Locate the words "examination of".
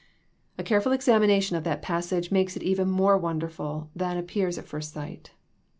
0.93-1.63